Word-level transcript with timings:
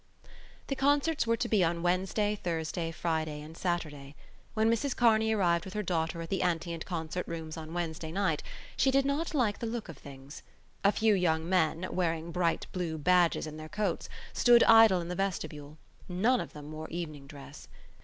The 0.65 0.75
concerts 0.75 1.27
were 1.27 1.37
to 1.37 1.47
be 1.47 1.63
on 1.63 1.83
Wednesday, 1.83 2.33
Thursday, 2.35 2.89
Friday 2.89 3.39
and 3.39 3.55
Saturday. 3.55 4.15
When 4.55 4.67
Mrs 4.67 4.95
Kearney 4.95 5.31
arrived 5.31 5.63
with 5.63 5.75
her 5.75 5.83
daughter 5.83 6.23
at 6.23 6.31
the 6.31 6.41
Antient 6.41 6.87
Concert 6.87 7.27
Rooms 7.27 7.55
on 7.55 7.71
Wednesday 7.75 8.11
night 8.11 8.41
she 8.75 8.89
did 8.89 9.05
not 9.05 9.35
like 9.35 9.59
the 9.59 9.67
look 9.67 9.89
of 9.89 9.99
things. 9.99 10.41
A 10.83 10.91
few 10.91 11.13
young 11.13 11.47
men, 11.47 11.87
wearing 11.91 12.31
bright 12.31 12.65
blue 12.71 12.97
badges 12.97 13.45
in 13.45 13.57
their 13.57 13.69
coats, 13.69 14.09
stood 14.33 14.63
idle 14.63 15.01
in 15.01 15.07
the 15.07 15.13
vestibule; 15.13 15.77
none 16.09 16.41
of 16.41 16.53
them 16.53 16.71
wore 16.71 16.89
evening 16.89 17.27
dress. 17.27 17.67